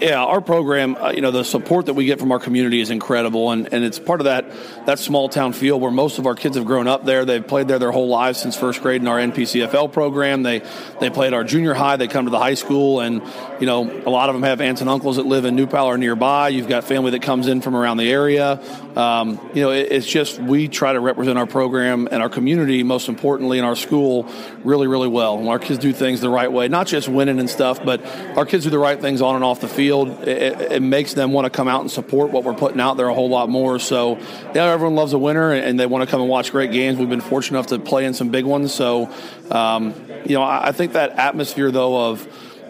Yeah, 0.00 0.22
our 0.22 0.40
program, 0.40 0.96
uh, 0.96 1.10
you 1.10 1.20
know, 1.20 1.32
the 1.32 1.44
support 1.44 1.86
that 1.86 1.94
we 1.94 2.04
get 2.04 2.20
from 2.20 2.30
our 2.30 2.38
community 2.38 2.80
is 2.80 2.90
incredible, 2.90 3.50
and, 3.50 3.72
and 3.72 3.84
it's 3.84 3.98
part 3.98 4.20
of 4.20 4.24
that 4.26 4.46
that 4.86 4.98
small 4.98 5.28
town 5.28 5.52
feel 5.52 5.78
where 5.78 5.90
most 5.90 6.18
of 6.18 6.26
our 6.26 6.34
kids 6.34 6.56
have 6.56 6.66
grown 6.66 6.86
up 6.86 7.04
there. 7.04 7.24
They've 7.24 7.46
played 7.46 7.66
there 7.66 7.80
their 7.80 7.90
whole 7.90 8.08
lives 8.08 8.40
since 8.40 8.56
first 8.56 8.80
grade 8.80 9.00
in 9.00 9.08
our 9.08 9.18
NPCFL 9.18 9.92
program. 9.92 10.44
They 10.44 10.62
they 11.00 11.10
play 11.10 11.26
at 11.26 11.34
our 11.34 11.42
junior 11.42 11.74
high. 11.74 11.96
They 11.96 12.06
come 12.06 12.26
to 12.26 12.30
the 12.30 12.38
high 12.38 12.54
school, 12.54 13.00
and 13.00 13.22
you 13.58 13.66
know, 13.66 13.82
a 14.06 14.10
lot 14.10 14.28
of 14.28 14.34
them 14.34 14.44
have 14.44 14.60
aunts 14.60 14.80
and 14.80 14.88
uncles 14.88 15.16
that 15.16 15.26
live 15.26 15.44
in 15.44 15.56
New 15.56 15.66
Pal 15.66 15.86
or 15.86 15.98
nearby. 15.98 16.48
You've 16.48 16.68
got 16.68 16.84
family 16.84 17.10
that 17.12 17.22
comes 17.22 17.48
in 17.48 17.60
from 17.60 17.74
around 17.74 17.96
the 17.96 18.10
area. 18.10 18.62
Um, 18.96 19.40
you 19.54 19.62
know, 19.62 19.70
it, 19.70 19.90
it's 19.90 20.06
just 20.06 20.38
we 20.38 20.68
try 20.68 20.92
to 20.92 21.00
represent 21.00 21.38
our 21.38 21.46
program 21.46 22.08
and 22.10 22.22
our 22.22 22.28
community, 22.28 22.82
most 22.82 23.08
importantly, 23.08 23.58
in 23.58 23.64
our 23.64 23.76
school, 23.76 24.28
really, 24.64 24.86
really 24.86 25.08
well. 25.08 25.38
And 25.38 25.48
our 25.48 25.58
kids 25.58 25.78
do 25.78 25.92
things 25.92 26.20
the 26.20 26.30
right 26.30 26.50
way, 26.50 26.68
not 26.68 26.86
just 26.86 27.08
winning 27.08 27.40
and 27.40 27.48
stuff, 27.48 27.84
but 27.84 28.04
our 28.36 28.46
kids 28.46 28.64
do 28.64 28.70
the 28.70 28.78
right 28.78 29.00
things 29.00 29.22
on 29.22 29.34
and 29.34 29.41
off 29.42 29.60
the 29.60 29.68
field. 29.68 30.08
It, 30.26 30.72
it 30.72 30.82
makes 30.82 31.14
them 31.14 31.32
want 31.32 31.46
to 31.46 31.50
come 31.50 31.68
out 31.68 31.80
and 31.80 31.90
support 31.90 32.30
what 32.30 32.44
we're 32.44 32.54
putting 32.54 32.80
out 32.80 32.96
there 32.96 33.08
a 33.08 33.14
whole 33.14 33.28
lot 33.28 33.48
more. 33.48 33.78
So, 33.78 34.18
yeah, 34.54 34.72
everyone 34.72 34.94
loves 34.94 35.12
a 35.12 35.18
winner 35.18 35.52
and 35.52 35.78
they 35.78 35.86
want 35.86 36.04
to 36.04 36.10
come 36.10 36.20
and 36.20 36.30
watch 36.30 36.52
great 36.52 36.72
games. 36.72 36.98
We've 36.98 37.08
been 37.08 37.20
fortunate 37.20 37.58
enough 37.58 37.68
to 37.68 37.78
play 37.78 38.04
in 38.04 38.14
some 38.14 38.30
big 38.30 38.44
ones. 38.44 38.74
So, 38.74 39.10
um, 39.50 39.94
you 40.24 40.34
know, 40.34 40.42
I, 40.42 40.68
I 40.68 40.72
think 40.72 40.92
that 40.92 41.18
atmosphere, 41.18 41.70
though, 41.70 42.10
of 42.10 42.26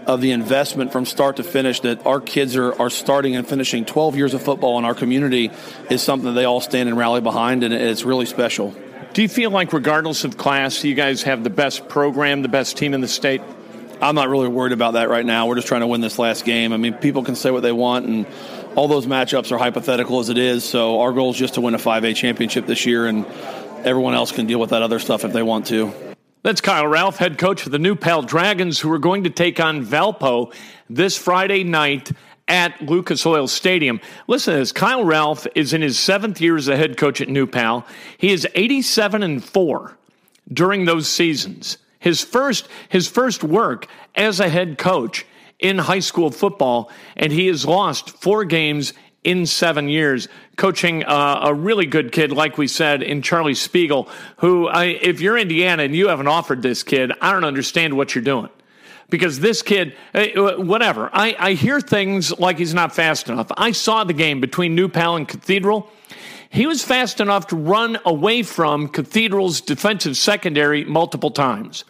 of 0.06 0.20
the 0.20 0.32
investment 0.32 0.92
from 0.92 1.04
start 1.04 1.36
to 1.36 1.44
finish 1.44 1.80
that 1.80 2.04
our 2.06 2.20
kids 2.20 2.56
are, 2.56 2.74
are 2.80 2.90
starting 2.90 3.36
and 3.36 3.46
finishing 3.46 3.84
12 3.84 4.16
years 4.16 4.34
of 4.34 4.42
football 4.42 4.78
in 4.78 4.84
our 4.84 4.94
community 4.94 5.50
is 5.90 6.02
something 6.02 6.26
that 6.26 6.32
they 6.32 6.44
all 6.44 6.60
stand 6.60 6.88
and 6.88 6.98
rally 6.98 7.20
behind, 7.20 7.62
and 7.62 7.72
it's 7.72 8.04
really 8.04 8.26
special. 8.26 8.74
Do 9.12 9.22
you 9.22 9.28
feel 9.28 9.50
like, 9.50 9.72
regardless 9.72 10.24
of 10.24 10.36
class, 10.36 10.82
you 10.84 10.94
guys 10.94 11.22
have 11.24 11.44
the 11.44 11.50
best 11.50 11.88
program, 11.88 12.42
the 12.42 12.48
best 12.48 12.76
team 12.76 12.94
in 12.94 13.00
the 13.00 13.08
state? 13.08 13.42
I'm 14.02 14.16
not 14.16 14.28
really 14.28 14.48
worried 14.48 14.72
about 14.72 14.94
that 14.94 15.08
right 15.08 15.24
now. 15.24 15.46
We're 15.46 15.54
just 15.54 15.68
trying 15.68 15.82
to 15.82 15.86
win 15.86 16.00
this 16.00 16.18
last 16.18 16.44
game. 16.44 16.72
I 16.72 16.76
mean, 16.76 16.94
people 16.94 17.22
can 17.22 17.36
say 17.36 17.52
what 17.52 17.62
they 17.62 17.70
want, 17.70 18.06
and 18.06 18.26
all 18.74 18.88
those 18.88 19.06
matchups 19.06 19.52
are 19.52 19.58
hypothetical 19.58 20.18
as 20.18 20.28
it 20.28 20.38
is. 20.38 20.64
So 20.64 21.00
our 21.00 21.12
goal 21.12 21.30
is 21.30 21.36
just 21.36 21.54
to 21.54 21.60
win 21.60 21.74
a 21.74 21.78
5A 21.78 22.16
championship 22.16 22.66
this 22.66 22.84
year, 22.84 23.06
and 23.06 23.24
everyone 23.84 24.14
else 24.14 24.32
can 24.32 24.46
deal 24.46 24.58
with 24.58 24.70
that 24.70 24.82
other 24.82 24.98
stuff 24.98 25.24
if 25.24 25.32
they 25.32 25.44
want 25.44 25.66
to. 25.66 25.94
That's 26.42 26.60
Kyle 26.60 26.88
Ralph, 26.88 27.18
head 27.18 27.38
coach 27.38 27.64
of 27.64 27.70
the 27.70 27.78
New 27.78 27.94
Pal 27.94 28.22
Dragons, 28.22 28.80
who 28.80 28.90
are 28.90 28.98
going 28.98 29.22
to 29.22 29.30
take 29.30 29.60
on 29.60 29.86
Valpo 29.86 30.52
this 30.90 31.16
Friday 31.16 31.62
night 31.62 32.10
at 32.48 32.82
Lucas 32.82 33.24
Oil 33.24 33.46
Stadium. 33.46 34.00
Listen 34.26 34.54
to 34.54 34.58
this. 34.58 34.72
Kyle 34.72 35.04
Ralph 35.04 35.46
is 35.54 35.72
in 35.72 35.80
his 35.80 35.96
seventh 35.96 36.40
year 36.40 36.56
as 36.56 36.66
a 36.66 36.76
head 36.76 36.96
coach 36.96 37.20
at 37.20 37.28
New 37.28 37.46
Pal. 37.46 37.86
He 38.18 38.32
is 38.32 38.48
87 38.56 39.22
and 39.22 39.44
4 39.44 39.96
during 40.52 40.86
those 40.86 41.08
seasons. 41.08 41.78
His 42.02 42.20
first, 42.20 42.66
his 42.88 43.06
first 43.06 43.44
work 43.44 43.86
as 44.16 44.40
a 44.40 44.48
head 44.48 44.76
coach 44.76 45.24
in 45.60 45.78
high 45.78 46.00
school 46.00 46.32
football, 46.32 46.90
and 47.16 47.32
he 47.32 47.46
has 47.46 47.64
lost 47.64 48.10
four 48.20 48.44
games 48.44 48.92
in 49.22 49.46
seven 49.46 49.88
years, 49.88 50.26
coaching 50.56 51.04
uh, 51.04 51.40
a 51.44 51.54
really 51.54 51.86
good 51.86 52.10
kid, 52.10 52.32
like 52.32 52.58
we 52.58 52.66
said, 52.66 53.04
in 53.04 53.22
Charlie 53.22 53.54
Spiegel, 53.54 54.08
who, 54.38 54.66
I, 54.66 54.86
if 54.86 55.20
you're 55.20 55.38
Indiana 55.38 55.84
and 55.84 55.94
you 55.94 56.08
haven't 56.08 56.26
offered 56.26 56.60
this 56.60 56.82
kid, 56.82 57.12
I 57.20 57.30
don't 57.30 57.44
understand 57.44 57.96
what 57.96 58.16
you're 58.16 58.24
doing. 58.24 58.48
Because 59.08 59.38
this 59.38 59.62
kid, 59.62 59.94
uh, 60.12 60.54
whatever, 60.56 61.08
I, 61.12 61.36
I 61.38 61.52
hear 61.52 61.80
things 61.80 62.36
like 62.36 62.58
he's 62.58 62.74
not 62.74 62.96
fast 62.96 63.28
enough. 63.28 63.46
I 63.56 63.70
saw 63.70 64.02
the 64.02 64.12
game 64.12 64.40
between 64.40 64.74
New 64.74 64.88
Pal 64.88 65.14
and 65.14 65.28
Cathedral. 65.28 65.88
He 66.50 66.66
was 66.66 66.82
fast 66.84 67.20
enough 67.20 67.46
to 67.48 67.56
run 67.56 67.98
away 68.04 68.42
from 68.42 68.88
Cathedral's 68.88 69.60
defensive 69.60 70.16
secondary 70.16 70.84
multiple 70.84 71.30
times. 71.30 71.84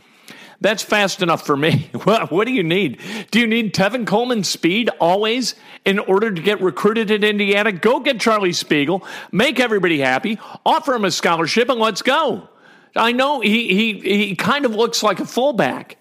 That's 0.62 0.82
fast 0.82 1.22
enough 1.22 1.44
for 1.44 1.56
me. 1.56 1.90
What, 2.02 2.46
do 2.46 2.52
you 2.52 2.62
need? 2.62 3.00
Do 3.30 3.40
you 3.40 3.46
need 3.46 3.74
Tevin 3.74 4.06
Coleman 4.06 4.44
speed 4.44 4.90
always 5.00 5.54
in 5.84 5.98
order 5.98 6.32
to 6.32 6.42
get 6.42 6.60
recruited 6.60 7.10
at 7.10 7.24
Indiana? 7.24 7.72
Go 7.72 8.00
get 8.00 8.20
Charlie 8.20 8.52
Spiegel, 8.52 9.04
make 9.30 9.60
everybody 9.60 10.00
happy, 10.00 10.38
offer 10.66 10.94
him 10.94 11.04
a 11.04 11.10
scholarship, 11.10 11.68
and 11.68 11.80
let's 11.80 12.02
go. 12.02 12.48
I 12.96 13.12
know 13.12 13.40
he, 13.40 13.74
he, 13.74 14.00
he 14.00 14.36
kind 14.36 14.64
of 14.64 14.74
looks 14.74 15.02
like 15.02 15.20
a 15.20 15.24
fullback, 15.24 15.96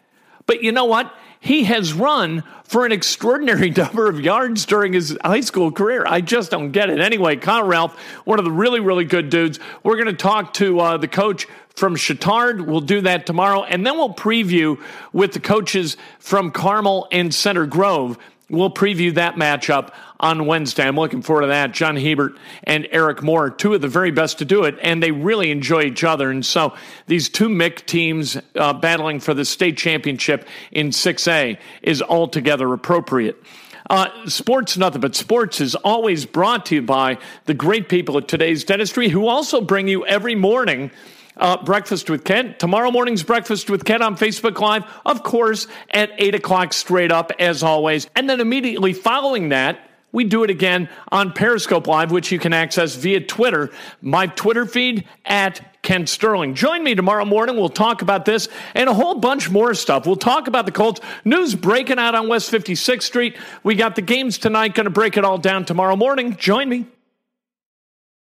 but 0.46 0.64
you 0.64 0.72
know 0.72 0.86
what? 0.86 1.14
He 1.40 1.64
has 1.64 1.94
run 1.94 2.44
for 2.64 2.86
an 2.86 2.92
extraordinary 2.92 3.70
number 3.78 4.08
of 4.08 4.22
yards 4.22 4.66
during 4.66 4.94
his 4.94 5.18
high 5.24 5.42
school 5.42 5.72
career. 5.72 6.06
I 6.08 6.22
just 6.22 6.52
don't 6.52 6.72
get 6.72 6.90
it. 6.90 7.00
Anyway, 7.00 7.36
Kyle 7.36 7.66
Ralph, 7.66 7.98
one 8.26 8.40
of 8.40 8.46
the 8.46 8.52
really, 8.52 8.80
really 8.80 9.06
good 9.06 9.30
dudes. 9.30 9.60
We're 9.84 9.96
going 9.96 10.08
to 10.08 10.14
talk 10.14 10.54
to 10.56 10.80
uh, 10.80 10.98
the 10.98 11.08
coach 11.08 11.48
from 11.76 11.96
Chatard. 11.96 12.66
We'll 12.66 12.82
do 12.82 13.02
that 13.02 13.26
tomorrow. 13.26 13.64
And 13.64 13.86
then 13.86 13.98
we'll 13.98 14.14
preview 14.14 14.82
with 15.14 15.34
the 15.34 15.40
coaches 15.40 15.98
from 16.20 16.52
Carmel 16.52 17.08
and 17.12 17.34
Center 17.34 17.66
Grove. 17.66 18.18
We'll 18.50 18.70
preview 18.70 19.14
that 19.16 19.36
matchup 19.36 19.94
on 20.20 20.46
Wednesday. 20.46 20.86
I'm 20.86 20.98
looking 20.98 21.22
forward 21.22 21.44
to 21.44 21.48
that. 21.48 21.72
John 21.72 21.96
Hebert 21.96 22.38
and 22.66 22.86
Eric 22.92 23.24
Moore, 23.24 23.50
two 23.50 23.74
of 23.74 23.82
the 23.82 23.88
very 23.88 24.12
best 24.12 24.40
to 24.40 24.46
do 24.46 24.66
it, 24.66 24.78
and 24.82 25.02
they 25.02 25.12
really 25.12 25.52
enjoy 25.52 25.84
each 25.84 26.04
other. 26.04 26.30
And 26.30 26.46
so 26.46 26.76
these 27.08 27.30
two 27.30 27.48
MIC 27.48 27.86
teams 27.88 28.38
uh, 28.56 28.74
battling 28.74 29.22
for 29.22 29.34
the 29.34 29.46
state 29.46 29.78
championship 29.78 30.48
in 30.72 30.90
6A 30.90 31.58
is 31.82 32.02
altogether 32.02 32.72
appropriate. 32.74 33.42
Uh, 33.90 34.10
sports, 34.28 34.78
nothing 34.78 35.02
but 35.02 35.16
sports, 35.16 35.60
is 35.62 35.76
always 35.76 36.26
brought 36.26 36.66
to 36.68 36.76
you 36.76 36.82
by 36.82 37.18
the 37.46 37.54
great 37.54 37.90
people 37.90 38.18
at 38.18 38.28
today's 38.28 38.64
dentistry 38.64 39.10
who 39.10 39.28
also 39.28 39.62
bring 39.62 39.88
you 39.88 40.06
every 40.06 40.36
morning 40.36 40.92
uh, 41.38 41.64
Breakfast 41.64 42.10
with 42.10 42.24
Kent. 42.24 42.60
Tomorrow 42.60 42.92
morning's 42.92 43.24
Breakfast 43.24 43.70
with 43.70 43.86
Kent 43.86 44.04
on 44.04 44.16
Facebook 44.16 44.60
Live, 44.60 44.84
of 45.06 45.24
course, 45.24 45.68
at 45.92 46.12
8 46.18 46.36
o'clock 46.36 46.74
straight 46.74 47.12
up, 47.12 47.32
as 47.40 47.64
always. 47.64 48.08
And 48.16 48.30
then 48.30 48.40
immediately 48.40 48.94
following 48.94 49.50
that, 49.50 49.80
we 50.12 50.26
do 50.26 50.44
it 50.44 50.50
again 50.50 50.90
on 51.12 51.32
Periscope 51.32 51.88
Live, 51.88 52.12
which 52.12 52.32
you 52.32 52.40
can 52.40 52.54
access 52.54 52.96
via 52.96 53.22
Twitter. 53.22 53.72
My 54.02 54.28
Twitter 54.28 54.66
feed 54.66 55.08
at 55.26 55.82
Kent 55.84 56.10
Sterling. 56.10 56.54
Join 56.54 56.84
me 56.84 56.96
tomorrow 56.96 57.26
morning. 57.26 57.56
We'll 57.56 57.70
talk 57.70 58.02
about 58.02 58.26
this 58.26 58.50
and 58.76 58.90
a 58.90 58.94
whole 58.94 59.16
bunch 59.16 59.50
more 59.50 59.74
stuff. 59.74 60.06
We'll 60.06 60.18
talk 60.18 60.48
about 60.48 60.66
the 60.66 60.72
Colts. 60.72 61.02
News 61.24 61.56
breaking 61.56 61.98
out 61.98 62.14
on 62.14 62.28
West 62.28 62.52
56th 62.52 63.04
Street. 63.04 63.38
We 63.64 63.76
got 63.76 63.96
the 63.96 64.02
games 64.02 64.38
tonight. 64.38 64.76
Going 64.76 64.86
to 64.86 64.92
break 64.92 65.18
it 65.18 65.24
all 65.24 65.38
down 65.38 65.66
tomorrow 65.66 65.96
morning. 65.96 66.36
Join 66.36 66.70
me. 66.70 66.88